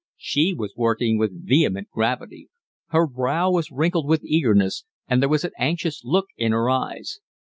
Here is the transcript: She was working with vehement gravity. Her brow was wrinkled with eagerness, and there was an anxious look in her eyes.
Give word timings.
She 0.17 0.55
was 0.55 0.73
working 0.75 1.19
with 1.19 1.45
vehement 1.45 1.91
gravity. 1.91 2.49
Her 2.87 3.05
brow 3.05 3.51
was 3.51 3.69
wrinkled 3.69 4.07
with 4.07 4.25
eagerness, 4.25 4.83
and 5.07 5.21
there 5.21 5.29
was 5.29 5.43
an 5.43 5.51
anxious 5.59 6.01
look 6.03 6.25
in 6.37 6.53
her 6.53 6.71
eyes. 6.71 7.19